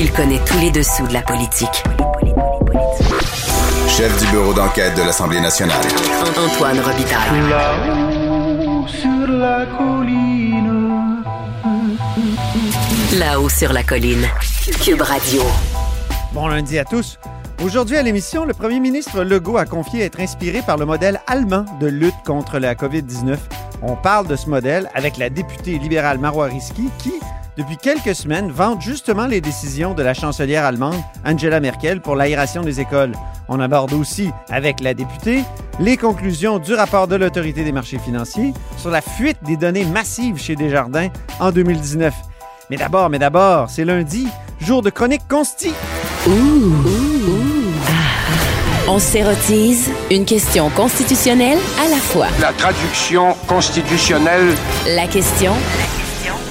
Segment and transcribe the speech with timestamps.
[0.00, 1.82] Il connaît tous les dessous de la politique.
[3.88, 5.84] Chef du bureau d'enquête de l'Assemblée nationale.
[6.38, 7.50] Antoine Robitaille.
[7.50, 11.24] Là-haut sur la colline.
[13.18, 14.24] Là-haut sur la colline.
[14.84, 15.42] Cube Radio.
[16.32, 17.18] Bon lundi à tous.
[17.64, 21.64] Aujourd'hui à l'émission, le premier ministre Legault a confié être inspiré par le modèle allemand
[21.80, 23.36] de lutte contre la COVID-19.
[23.82, 27.14] On parle de ce modèle avec la députée libérale Marois Risky qui,
[27.58, 30.94] depuis quelques semaines, vante justement les décisions de la chancelière allemande
[31.26, 33.12] Angela Merkel pour l'aération des écoles.
[33.48, 35.42] On aborde aussi, avec la députée,
[35.80, 40.40] les conclusions du rapport de l'autorité des marchés financiers sur la fuite des données massives
[40.40, 41.08] chez Desjardins
[41.40, 42.14] en 2019.
[42.70, 44.28] Mais d'abord, mais d'abord, c'est lundi,
[44.60, 45.72] jour de chronique consti.
[48.86, 52.28] On s'érotise une question constitutionnelle à la fois.
[52.40, 54.54] La traduction constitutionnelle.
[54.86, 55.54] La question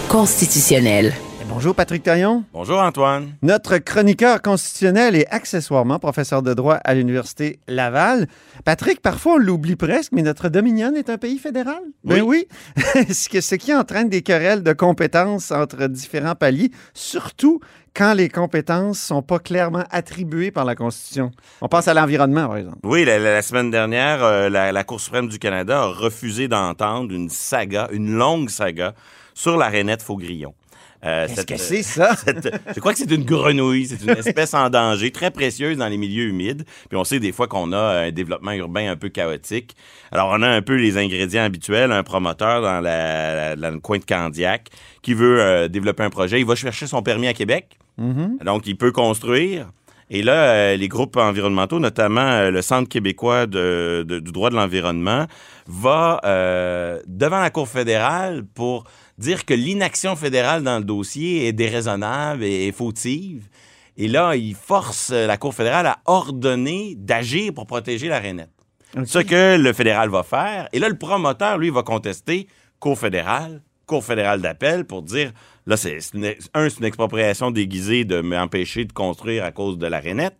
[0.09, 1.13] constitutionnelle.
[1.49, 2.43] Bonjour Patrick Taillon.
[2.53, 3.33] Bonjour Antoine.
[3.41, 8.27] Notre chroniqueur constitutionnel et accessoirement professeur de droit à l'Université Laval.
[8.65, 11.79] Patrick, parfois on l'oublie presque, mais notre Dominion est un pays fédéral.
[12.03, 12.47] Ben oui.
[13.09, 17.59] ce, que- ce qui entraîne des querelles de compétences entre différents paliers, surtout
[17.95, 21.31] quand les compétences sont pas clairement attribuées par la Constitution.
[21.61, 22.77] On pense à l'environnement, par exemple.
[22.83, 26.47] Oui, la, la- la semaine dernière, euh, la, la Cour suprême du Canada a refusé
[26.47, 28.93] d'entendre une saga, une longue saga
[29.37, 30.53] sur la rainette Faugrillon.
[31.05, 32.15] Euh, Qu'est-ce que c'est ça?
[32.25, 35.87] cette- je crois que c'est une grenouille, c'est une espèce en danger, très précieuse dans
[35.87, 36.63] les milieux humides.
[36.89, 39.75] Puis on sait des fois qu'on a un développement urbain un peu chaotique.
[40.11, 43.79] Alors on a un peu les ingrédients habituels, un promoteur dans, la, la- dans le
[43.79, 44.69] coin de Candiac
[45.03, 46.39] qui veut euh, développer un projet.
[46.39, 47.77] Il va chercher son permis à Québec,
[48.43, 49.67] donc il peut construire.
[50.09, 54.49] Et là, euh, les groupes environnementaux, notamment euh, le Centre québécois de- de- du droit
[54.49, 55.25] de l'environnement,
[55.67, 58.85] va euh, devant la Cour fédérale pour
[59.17, 63.47] dire que l'inaction fédérale dans le dossier est déraisonnable et, et fautive.
[63.97, 68.51] Et là, il force euh, la Cour fédérale à ordonner d'agir pour protéger la rainette.
[69.05, 70.69] Ce que le fédéral va faire.
[70.71, 72.47] Et là, le promoteur, lui, va contester
[72.79, 75.31] Cour fédérale, Cour fédérale d'appel pour dire,
[75.65, 75.97] là, c'est
[76.53, 80.37] un, c'est une expropriation déguisée de m'empêcher de construire à cause de la rainette.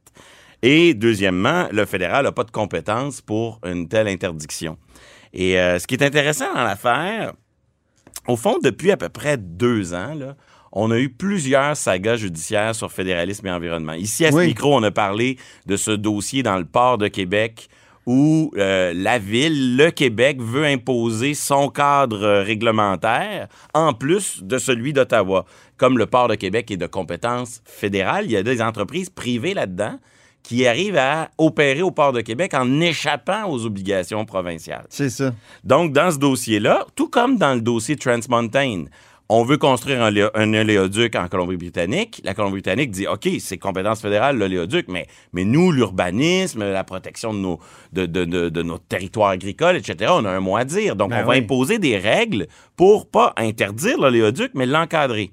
[0.61, 4.77] Et deuxièmement, le fédéral n'a pas de compétence pour une telle interdiction.
[5.33, 7.33] Et euh, ce qui est intéressant dans l'affaire,
[8.27, 10.35] au fond, depuis à peu près deux ans, là,
[10.71, 13.93] on a eu plusieurs sagas judiciaires sur fédéralisme et environnement.
[13.93, 14.47] Ici, à ce Oui.
[14.47, 17.69] micro, on a parlé de ce dossier dans le port de Québec
[18.05, 24.57] où euh, la ville, le Québec, veut imposer son cadre euh, réglementaire en plus de
[24.57, 25.45] celui d'Ottawa.
[25.77, 29.53] Comme le port de Québec est de compétence fédérale, il y a des entreprises privées
[29.53, 29.99] là-dedans
[30.43, 34.85] qui arrivent à opérer au port de Québec en échappant aux obligations provinciales.
[34.89, 35.33] C'est ça.
[35.63, 38.85] Donc, dans ce dossier-là, tout comme dans le dossier Trans Mountain,
[39.29, 42.21] on veut construire un, un oléoduc en Colombie-Britannique.
[42.23, 47.39] La Colombie-Britannique dit, OK, c'est compétence fédérale, l'oléoduc, mais, mais nous, l'urbanisme, la protection de
[47.39, 47.59] nos,
[47.91, 50.95] de, de, de, de agricoles, etc., on a un mot à dire.
[50.95, 55.31] Donc, Ben on va imposer des règles pour pas interdire l'oléoduc, mais l'encadrer.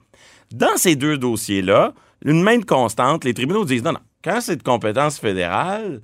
[0.53, 1.95] Dans ces deux dossiers-là,
[2.25, 6.01] une même constante, les tribunaux disent, non, non, quand c'est de compétence fédérale,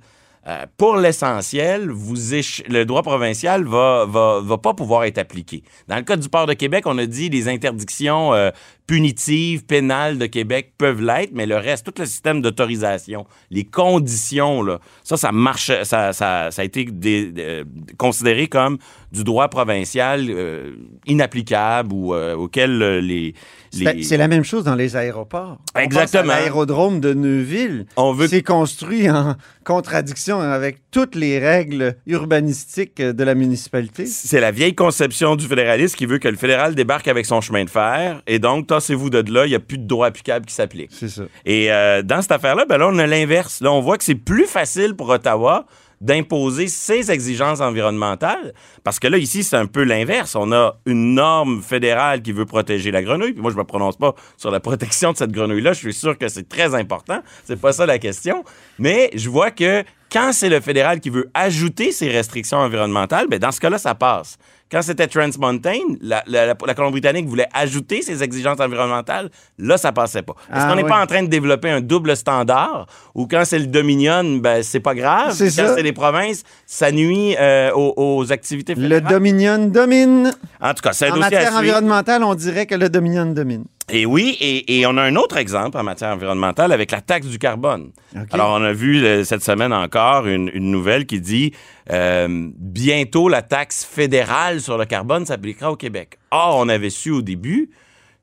[0.47, 5.63] euh, pour l'essentiel, le droit provincial va, va, va pas pouvoir être appliqué.
[5.87, 8.49] Dans le cas du port de Québec, on a dit les interdictions euh,
[8.95, 14.61] punitives, pénales de Québec peuvent l'être, mais le reste, tout le système d'autorisation, les conditions,
[14.63, 17.63] là, ça, ça marche, ça, ça, ça a été dé- euh,
[17.97, 18.79] considéré comme
[19.13, 20.71] du droit provincial euh,
[21.05, 23.33] inapplicable ou euh, auquel euh, les,
[23.71, 25.57] C'est les- c'est la même chose dans les aéroports.
[25.77, 26.33] Exactement.
[26.33, 33.23] L'aérodrome de Neuville, On veut- c'est construit en contradiction avec toutes les règles urbanistiques de
[33.23, 34.05] la municipalité.
[34.05, 37.63] C'est la vieille conception du fédéralisme qui veut que le fédéral débarque avec son chemin
[37.63, 40.53] de fer et donc, tassez-vous de là, il n'y a plus de droit applicable qui
[40.53, 40.89] s'applique.
[40.91, 41.23] C'est ça.
[41.45, 43.61] Et euh, dans cette affaire-là, ben là, on a l'inverse.
[43.61, 45.65] Là, on voit que c'est plus facile pour Ottawa
[46.01, 48.53] d'imposer ses exigences environnementales.
[48.83, 50.35] Parce que là, ici, c'est un peu l'inverse.
[50.35, 53.33] On a une norme fédérale qui veut protéger la grenouille.
[53.33, 55.73] Puis moi, je me prononce pas sur la protection de cette grenouille-là.
[55.73, 57.21] Je suis sûr que c'est très important.
[57.45, 58.43] C'est pas ça la question.
[58.79, 63.39] Mais je vois que quand c'est le fédéral qui veut ajouter ses restrictions environnementales, ben
[63.39, 64.37] dans ce cas-là, ça passe.
[64.71, 69.29] Quand c'était Trans Mountain, la, la- la- la Colombie-Britannique voulait ajouter ses exigences environnementales.
[69.59, 70.31] Là, ça passait pas.
[70.49, 70.89] Est-ce Ah, qu'on n'est oui.
[70.89, 74.79] pas en train de développer un double standard ou quand c'est le Dominion, ben, c'est
[74.79, 75.33] pas grave.
[75.33, 75.75] C'est quand ça.
[75.75, 79.01] c'est les provinces, ça nuit euh, aux, aux activités Le.
[79.01, 80.31] Dominion domine.
[80.61, 83.65] En tout cas, c'est un En dossier matière environnementale, on dirait que le Dominion domine.
[83.91, 87.27] Et oui, et, et on a un autre exemple en matière environnementale avec la taxe
[87.27, 87.91] du carbone.
[88.31, 91.53] Alors, on a vu euh, cette semaine encore une, une nouvelle qui dit
[91.91, 96.17] euh, bientôt la taxe fédérale sur le carbone s'appliquera au Québec.
[96.31, 97.69] Or, on avait su au début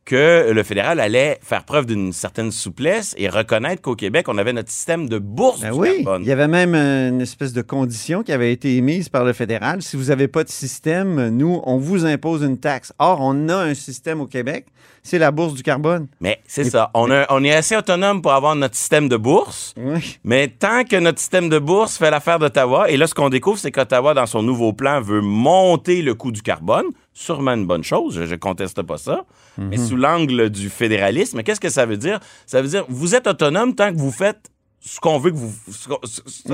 [0.09, 4.55] que le fédéral allait faire preuve d'une certaine souplesse et reconnaître qu'au Québec, on avait
[4.55, 6.23] notre système de bourse Ben du oui, carbone.
[6.23, 9.83] il y avait même une espèce de condition qui avait été émise par le fédéral.
[9.83, 12.91] Si vous n'avez pas de système, nous, on vous impose une taxe.
[12.99, 14.65] Or, on a un système au Québec,
[15.03, 16.07] c'est la bourse du carbone.
[16.21, 16.91] Mais c'est Et- ça.
[16.95, 19.75] On, a- on est assez autonome pour avoir notre système de bourse.
[19.77, 20.19] Oui.
[20.25, 23.59] Mais tant que notre système de bourse fait l'affaire d'Ottawa, et là, ce qu'on découvre,
[23.59, 26.87] c'est qu'Ottawa, dans son nouveau plan, veut monter le coût du carbone.
[27.21, 29.25] Sûrement une bonne chose, je, je conteste pas ça.
[29.59, 29.87] Mais Mhm.
[29.89, 32.21] sous l'angle du fédéralisme, qu'est-ce que ça veut dire?
[32.47, 35.53] Ça veut dire, vous êtes autonome tant que vous faites ce qu'on veut que vous.
[35.71, 35.99] ce qu'on-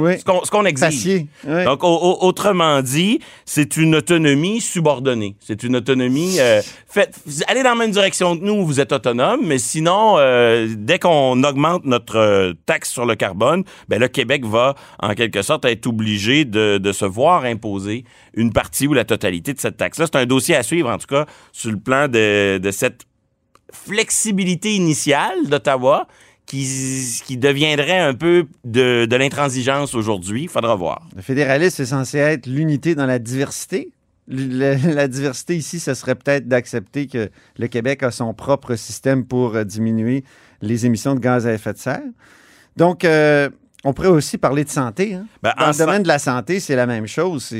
[0.00, 0.15] Oui.
[0.67, 1.26] exige.
[1.47, 1.65] Oui.
[1.65, 5.37] Donc, au- au- autrement dit, c'est une autonomie subordonnée.
[5.41, 6.41] C'est une autonomie.
[6.41, 7.15] euh, faites,
[7.47, 11.43] allez dans la même direction que nous, vous êtes autonome, mais sinon, euh, dès qu'on
[11.44, 15.87] augmente notre euh, taxe sur le carbone, ben le Québec va, en quelque sorte, être
[15.87, 18.05] obligé de, de se voir imposer
[18.35, 20.06] une partie ou la totalité de cette taxe-là.
[20.06, 23.03] C'est un dossier à suivre, en tout cas, sur le plan de, de cette
[23.73, 26.06] flexibilité initiale d'Ottawa
[26.46, 30.43] qui, qui deviendrait un peu de, de l'intransigeance aujourd'hui.
[30.44, 31.08] Il faudra voir.
[31.17, 33.91] Le fédéralisme est censé être l'unité dans la diversité.
[34.26, 39.55] La diversité ici, ce serait peut-être d'accepter que le Québec a son propre système pour
[39.55, 40.25] euh, diminuer
[40.62, 42.00] les émissions de gaz à effet de serre.
[42.76, 43.50] Donc, euh,
[43.85, 45.12] on pourrait aussi parler de santé.
[45.14, 45.26] hein.
[45.43, 47.52] Ben, Dans le domaine de la santé, c'est la même chose.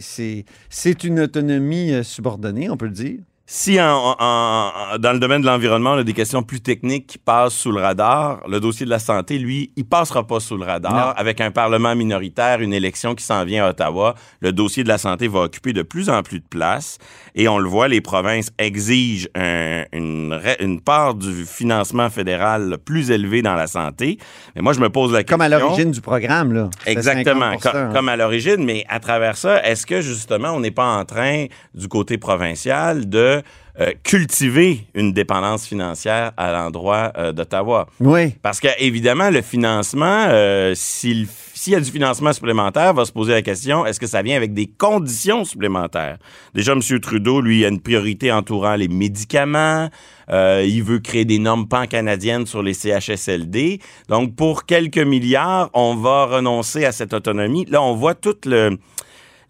[0.00, 3.20] C'est une autonomie euh, subordonnée, on peut le dire.
[3.52, 7.08] Si en- en- en- dans le domaine de l'environnement, on a des questions plus techniques
[7.08, 10.56] qui passent sous le radar, le dossier de la santé, lui, il passera pas sous
[10.56, 10.92] le radar.
[10.92, 11.12] Non.
[11.16, 14.98] Avec un Parlement minoritaire, une élection qui s'en vient à Ottawa, le dossier de la
[14.98, 16.98] santé va occuper de plus en plus de place.
[17.34, 23.10] Et on le voit, les provinces exigent un- une, une part du financement fédéral plus
[23.10, 24.18] élevé dans la santé.
[24.54, 25.38] Mais moi, je me pose la question...
[25.38, 26.70] Comme à l'origine du programme, là.
[26.86, 27.90] Exactement, 50%, co- hein.
[27.92, 31.46] comme à l'origine, mais à travers ça, est-ce que justement on n'est pas en train,
[31.74, 33.39] du côté provincial, de
[33.80, 37.86] euh, cultiver une dépendance financière à l'endroit euh, d'Ottawa?
[38.00, 38.34] Oui.
[38.42, 41.26] Parce que évidemment, le financement, euh, s'il
[41.60, 44.34] s'il y a du financement supplémentaire, va se poser la question, est-ce que ça vient
[44.34, 46.16] avec des conditions supplémentaires?
[46.54, 46.80] Déjà, M.
[47.00, 49.90] Trudeau, lui, a une priorité entourant les médicaments.
[50.30, 53.78] Euh, il veut créer des normes pan-canadiennes sur les CHSLD.
[54.08, 57.66] Donc, pour quelques milliards, on va renoncer à cette autonomie.
[57.66, 58.78] Là, on voit toute le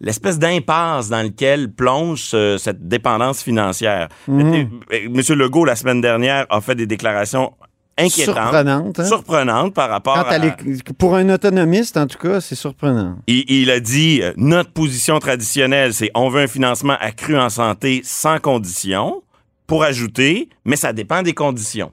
[0.01, 4.09] l'espèce d'impasse dans lequel plonge ce- cette dépendance financière.
[4.27, 4.69] Mhm.
[5.11, 7.53] Monsieur Legault, la semaine dernière, a fait des déclarations
[7.97, 8.35] inquiétantes.
[8.35, 8.99] Surprenante.
[8.99, 9.05] hein?
[9.05, 10.93] Surprenante par rapport Quand à...
[10.97, 13.17] Pour un autonomiste, en tout cas, c'est surprenant.
[13.27, 17.49] Il, il a dit, euh, notre position traditionnelle, c'est on veut un financement accru en
[17.49, 19.21] santé sans condition,
[19.67, 21.91] pour ajouter, mais ça dépend des conditions.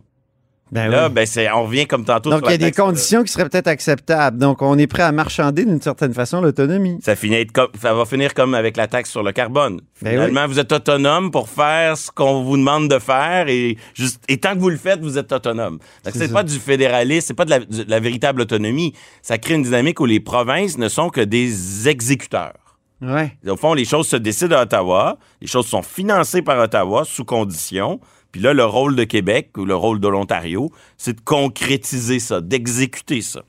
[0.70, 1.12] Ben Là, oui.
[1.14, 3.68] ben, c'est, on revient comme tantôt Donc, il y a des conditions qui seraient peut-être
[3.68, 4.36] acceptables.
[4.38, 6.98] Donc, on est prêt à marchander d'une certaine façon l'autonomie.
[7.02, 9.80] Ça, finit être comme- ça va finir comme avec la taxe sur le carbone.
[10.02, 14.22] Ben Finalement, vous êtes autonome pour faire ce qu'on vous demande de faire et, juste,
[14.28, 15.78] et tant que vous le faites, vous êtes autonome.
[16.04, 18.92] Donc, C'est pas du fédéralisme, c'est pas de la, de la véritable autonomie.
[19.22, 22.54] Ça crée une dynamique où les provinces ne sont que des exécuteurs.
[23.00, 23.32] Ouais.
[23.46, 27.24] Au fond, les choses se décident à Ottawa, les choses sont financées par Ottawa sous
[27.24, 28.00] condition.
[28.32, 32.40] Puis là, le rôle de Québec ou le rôle de l'Ontario, c'est de concrétiser ça,
[32.40, 33.42] d'exécuter ça.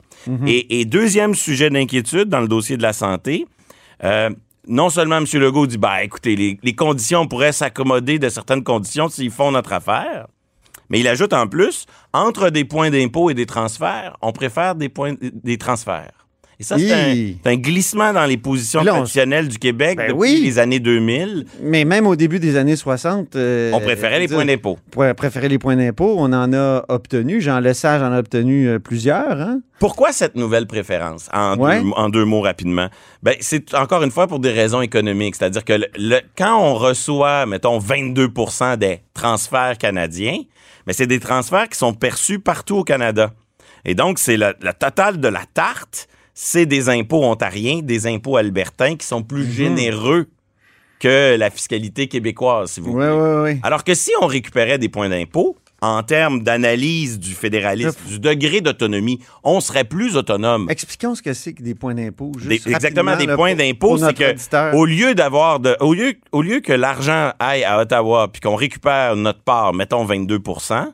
[0.46, 3.46] et, et deuxième sujet d'inquiétude dans le dossier de la santé,
[4.04, 4.30] euh,
[4.68, 5.26] non seulement M.
[5.34, 9.74] Legault dit, bah écoutez, les, les conditions pourraient s'accommoder de certaines conditions s'ils font notre
[9.74, 10.28] affaire,
[10.90, 14.90] mais il ajoute en plus, entre des points d'impôt et des transferts, on préfère des
[14.90, 16.19] points des transferts.
[16.62, 17.38] Et ça, c'est un, Hi.
[17.42, 20.42] c'est un glissement dans les positions Là, on- traditionnelles du Québec Ben depuis oui.
[20.44, 21.46] les années 2000.
[21.62, 23.38] Mais même au début des années 60...
[23.38, 24.78] euh, On préférait les je veux points dire, d'impôt.
[24.92, 27.40] pour préférer les points d'impôt, on en a obtenu.
[27.40, 29.40] Jean Lesage en a obtenu euh, plusieurs.
[29.40, 29.62] Hein?
[29.80, 31.30] Pourquoi cette nouvelle préférence?
[31.34, 31.82] En, Ouais.
[31.82, 32.90] deux, en deux mots rapidement?
[33.24, 35.36] Ben, c'est encore une fois pour des raisons économiques.
[35.38, 40.40] C'est-à-dire que le- le- quand on reçoit, mettons, 22% des transferts canadiens,
[40.86, 43.32] mais c'est des transferts qui sont perçus partout au Canada.
[43.86, 46.10] Et donc, c'est la, la totale de la tarte,
[46.42, 50.30] c'est des impôts ontariens, des impôts albertains qui sont plus généreux
[50.98, 53.10] que la fiscalité québécoise, si vous voulez.
[53.10, 53.60] oui, oui.
[53.62, 58.62] Alors que si on récupérait des points d'impôt, en termes d'analyse du fédéralisme, du degré
[58.62, 60.68] d'autonomie, on serait plus autonome.
[60.70, 62.32] Expliquons ce que c'est que des points d'impôt.
[62.50, 64.76] Exactement, des là, points d'impôt, c'est que auditeur.
[64.76, 68.56] au lieu d'avoir de, au lieu, au lieu que l'argent aille à Ottawa puis qu'on
[68.56, 70.94] récupère notre part, mettons 22%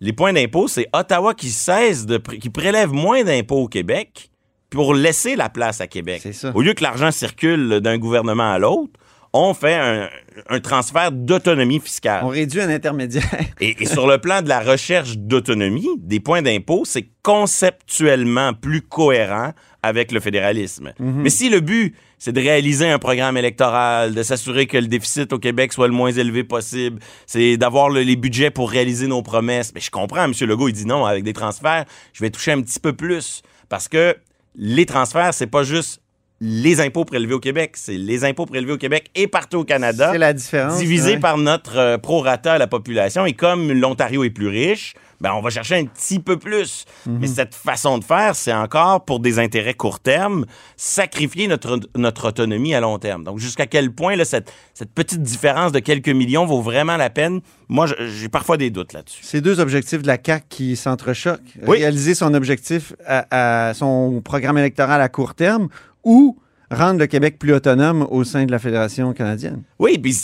[0.00, 4.30] les points d'impôt, c'est Ottawa qui cesse de, qui prélève moins d'impôts au Québec
[4.70, 6.20] pour laisser la place à Québec.
[6.22, 6.52] C'est ça.
[6.54, 8.92] Au lieu que l'argent circule d'un gouvernement à l'autre,
[9.34, 10.08] on fait un,
[10.48, 12.22] un transfert d'autonomie fiscale.
[12.24, 13.24] On réduit un intermédiaire.
[13.60, 18.82] Et, et sur le plan de la recherche d'autonomie, des points d'impôt, c'est conceptuellement plus
[18.82, 20.92] cohérent avec le fédéralisme.
[20.98, 25.32] Mais si le but, c'est de réaliser un programme électoral, de s'assurer que le déficit
[25.32, 29.22] au Québec soit le moins élevé possible, c'est d'avoir le- les budgets pour réaliser nos
[29.22, 29.72] promesses.
[29.74, 30.32] Mais je comprends, M.
[30.40, 33.42] Legault, il dit non, avec des transferts, je vais toucher un petit peu plus.
[33.68, 34.16] Parce que
[34.58, 36.02] les transferts, c'est pas juste
[36.40, 40.10] les impôts prélevés au Québec, c'est les impôts prélevés au Québec et partout au Canada
[40.12, 40.78] C'est la différence.
[40.78, 41.18] divisé ouais.
[41.18, 43.26] par notre euh, prorata à la population.
[43.26, 46.84] Et comme l'Ontario est plus riche, ben on va chercher un petit peu plus.
[47.06, 47.18] Mhm.
[47.20, 50.44] Mais cette façon de faire, c'est encore pour des intérêts court terme,
[50.76, 53.24] sacrifier notre, notre autonomie à long terme.
[53.24, 57.10] Donc, jusqu'à quel point là, cette, cette petite différence de quelques millions vaut vraiment la
[57.10, 57.40] peine?
[57.68, 59.20] Moi, j'ai parfois des doutes là-dessus.
[59.22, 61.58] C'est deux objectifs de la CAQ qui s'entrechoquent.
[61.66, 61.78] Oui.
[61.78, 65.68] Réaliser son objectif à, à son programme électoral à court terme
[66.04, 66.38] ou
[66.70, 69.62] rendre le Québec plus autonome au sein de la Fédération canadienne.
[69.78, 70.16] Oui, puis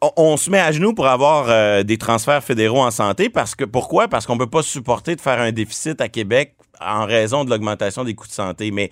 [0.00, 3.54] on, on se met à genoux pour avoir euh, des transferts fédéraux en santé parce
[3.54, 4.08] que pourquoi?
[4.08, 8.04] Parce qu'on peut pas supporter de faire un déficit à Québec en raison de l'augmentation
[8.04, 8.90] des coûts de santé, mais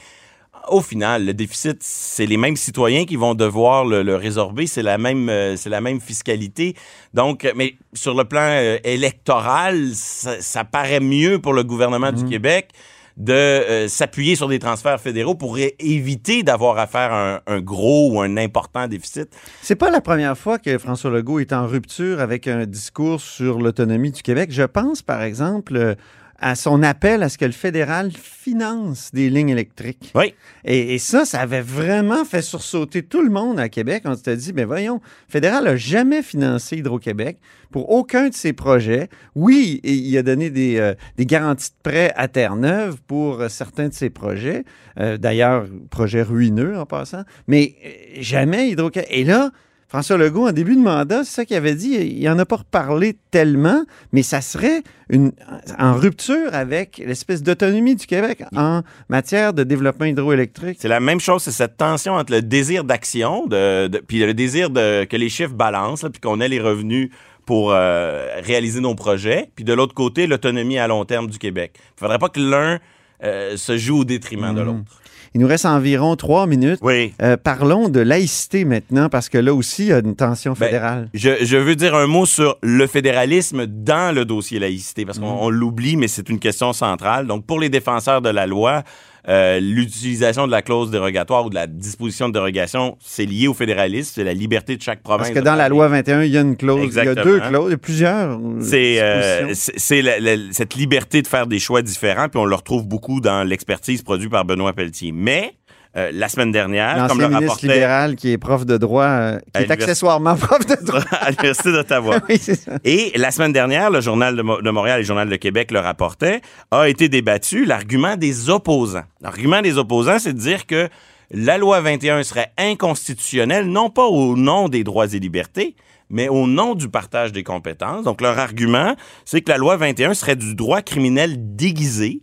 [0.70, 4.82] au final, le déficit, c'est les mêmes citoyens qui vont devoir le, le résorber, c'est
[4.82, 6.74] la même, euh, c'est la même fiscalité.
[7.14, 12.12] Donc, euh, mais sur le plan euh, électoral, ça, ça paraît mieux pour le gouvernement
[12.12, 12.70] du Québec
[13.18, 18.12] de euh, s'appuyer sur des transferts fédéraux pour éviter d'avoir à faire un, un gros
[18.12, 19.28] ou un important déficit.
[19.60, 23.58] C'est pas la première fois que François Legault est en rupture avec un discours sur
[23.58, 24.50] l'autonomie du Québec.
[24.52, 25.94] Je pense, par exemple, euh,
[26.40, 30.12] à son appel à ce que le fédéral finance des lignes électriques.
[30.14, 30.34] Oui.
[30.64, 34.04] Et, et ça, ça avait vraiment fait sursauter tout le monde à Québec.
[34.06, 37.38] On s'était dit, ben voyons, le fédéral n'a jamais financé Hydro-Québec
[37.70, 39.08] pour aucun de ses projets.
[39.34, 43.88] Oui, il a donné des, euh, des garanties de prêt à Terre-Neuve pour euh, certains
[43.88, 44.64] de ses projets.
[44.98, 47.24] Euh, D'ailleurs, projet ruineux en passant.
[47.46, 47.74] Mais
[48.20, 49.08] jamais Hydro-Québec.
[49.10, 49.50] Et là,
[49.88, 52.56] François Legault, en début de mandat, c'est ça qu'il avait dit, il n'en a pas
[52.56, 55.32] reparlé tellement, mais ça serait une,
[55.78, 60.76] en rupture avec l'espèce d'autonomie du Québec en matière de développement hydroélectrique.
[60.78, 64.34] C'est la même chose, c'est cette tension entre le désir d'action, de, de- puis le
[64.34, 67.10] désir de, que les chiffres balancent, là, puis qu'on ait les revenus
[67.46, 71.72] pour euh, réaliser nos projets, puis de l'autre côté, l'autonomie à long terme du Québec.
[71.76, 72.78] Il ne faudrait pas que l'un
[73.24, 74.66] euh, se joue au détriment de Mhm.
[74.66, 75.00] l'autre.
[75.34, 76.78] Il nous reste environ trois minutes.
[76.82, 77.12] Oui.
[77.22, 80.66] Euh, parlons de laïcité maintenant, parce que là aussi, il y a une tension Ben,
[80.66, 81.08] fédérale.
[81.14, 85.26] Je, je veux dire un mot sur le fédéralisme dans le dossier laïcité, parce qu'on
[85.26, 87.26] on l'oublie, mais c'est une question centrale.
[87.26, 88.82] Donc, pour les défenseurs de la loi,
[89.28, 93.54] euh, l'utilisation de la clause dérogatoire ou de la disposition de dérogation, c'est lié au
[93.54, 95.28] fédéralisme, c'est la liberté de chaque province.
[95.28, 96.94] Parce que dans la loi 21, il y a une clause.
[96.96, 98.40] Il y a deux clauses, il y a plusieurs.
[98.60, 103.46] C'est euh, cette liberté de faire des choix différents, puis on le retrouve beaucoup dans
[103.46, 105.12] l'expertise produite par Benoît Pelletier.
[105.12, 105.57] Mais
[105.96, 109.38] euh, la semaine dernière, comme le ministre rapportait libéral qui est prof de droit, euh,
[109.54, 111.00] qui est accessoirement prof de droit.
[111.20, 112.18] à l'Université d'Ottawa.
[112.28, 112.72] oui, c'est ça.
[112.84, 115.70] Et la semaine dernière, le Journal de, Mo- de Montréal et le Journal de Québec
[115.70, 116.40] le rapportaient,
[116.70, 119.04] a été débattu l'argument des opposants.
[119.22, 120.88] L'argument des opposants, c'est de dire que
[121.30, 125.74] la loi 21 serait inconstitutionnelle, non pas au nom des droits et libertés,
[126.10, 128.04] mais au nom du partage des compétences.
[128.04, 132.20] Donc, leur argument, c'est que la loi 21 serait du droit criminel déguisé,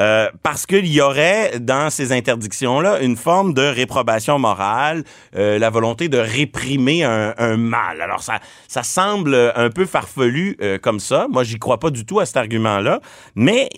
[0.00, 5.04] euh, parce qu'il y aurait dans ces interdictions-là une forme de réprobation morale,
[5.36, 8.00] euh, la volonté de réprimer un, un mal.
[8.00, 11.26] Alors ça, ça semble un peu farfelu euh, comme ça.
[11.30, 13.00] Moi, j'y crois pas du tout à cet argument-là,
[13.34, 13.68] mais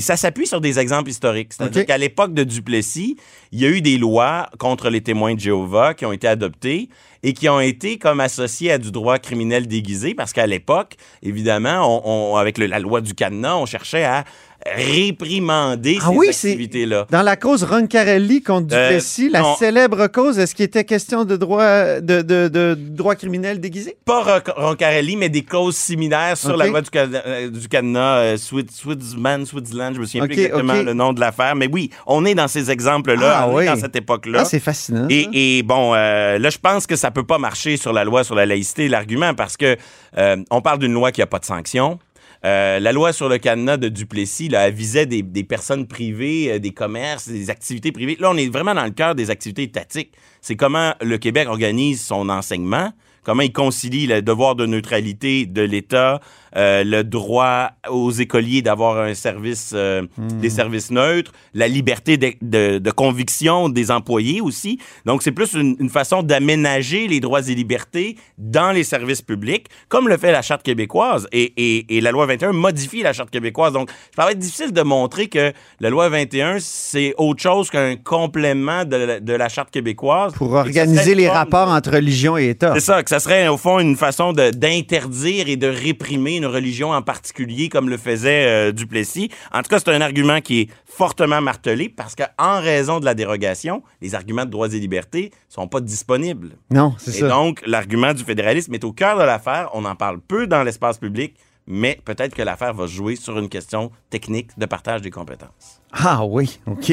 [0.00, 1.52] ça s'appuie sur des exemples historiques.
[1.52, 3.16] C'est-à-dire qu'à l'époque de Duplessis,
[3.52, 6.88] il y a eu des lois contre les témoins de Jéhovah qui ont été adoptées
[7.26, 12.36] et qui ont été comme associées à du droit criminel déguisé parce qu'à l'époque, évidemment,
[12.36, 14.24] avec la loi du cadenas, on cherchait à
[14.64, 17.06] réprimander Ah ces oui, activités-là.
[17.10, 21.36] Dans la cause Roncarelli contre Euh, Duplessis, la célèbre cause, est-ce qu'il était question de
[21.36, 23.96] droit, de, de, de droit criminel déguisé?
[24.04, 28.36] Pas Ron- Roncarelli, mais des clauses similaires sur la loi du, euh, du cadenas, euh,
[28.36, 32.34] Switzman, Switzerland, je me souviens plus exactement le nom de l'affaire, mais oui, on est
[32.34, 33.66] dans ces exemples-là, Ah on est oui.
[33.66, 34.40] dans cette époque-là.
[34.42, 35.06] Ah, c'est fascinant.
[35.10, 38.24] Et, et bon, euh, là, je pense que ça peut pas marcher sur la loi
[38.24, 39.76] sur la laïcité, l'argument, parce que
[40.18, 41.98] euh, on parle d'une loi qui a pas de sanction.
[42.46, 46.58] Euh, la loi sur le cadenas de Duplessis elle visait des, des personnes privées, euh,
[46.60, 48.16] des commerces, des activités privées.
[48.20, 50.12] Là, on est vraiment dans le cœur des activités étatiques.
[50.40, 52.92] C'est comment le Québec organise son enseignement,
[53.26, 56.20] comment il concilie le devoir de neutralité de l'État,
[56.56, 62.32] euh, le droit aux écoliers d'avoir un service, euh, des services neutres, la liberté de,
[62.40, 64.78] de- de conviction des employés aussi.
[65.04, 69.66] Donc, c'est plus une, une façon d'aménager les droits et libertés dans les services publics,
[69.88, 71.26] comme le fait la Charte québécoise.
[71.32, 73.72] Et, et- et la loi 21 modifie la Charte québécoise.
[73.72, 77.96] Donc, ça va être difficile de montrer que la loi 21, c'est autre chose qu'un
[77.96, 80.32] complément de la, de la Charte québécoise.
[80.34, 82.72] Pour organiser les forme- rapports entre religion et État.
[82.74, 86.90] c'est ça, que ça serait au fond une façon d'interdire et de réprimer une religion
[86.92, 89.30] en particulier comme le faisait euh, Duplessis.
[89.52, 93.14] En tout cas, c'est un argument qui est fortement martelé parce qu'en raison de la
[93.14, 96.50] dérogation, les arguments de droits et libertés sont pas disponibles.
[96.70, 97.28] Non, c'est Et ça.
[97.28, 99.70] donc, l'argument du fédéralisme est au cœur de l'affaire.
[99.74, 101.34] On en parle peu dans l'espace public,
[101.66, 105.80] mais peut-être que l'affaire va jouer sur une question technique de partage des compétences.
[105.92, 106.92] Ah oui, OK.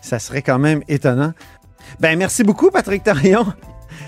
[0.00, 1.32] Ça serait quand même étonnant.
[2.00, 3.44] Ben, merci beaucoup, Patrick Tarion,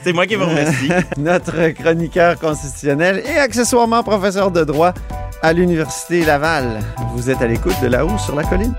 [0.05, 0.91] C'est moi qui vous remercie.
[1.17, 4.93] notre chroniqueur constitutionnel et accessoirement professeur de droit
[5.41, 6.81] à l'Université Laval.
[7.15, 8.75] Vous êtes à l'écoute de là-haut sur la colline.